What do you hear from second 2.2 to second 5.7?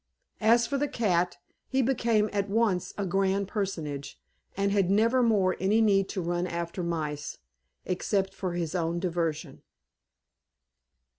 at once a grand personage, and had never more